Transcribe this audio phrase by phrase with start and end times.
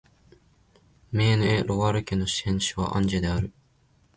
[1.11, 3.53] メーヌ＝エ＝ロワール県の県都はアンジェである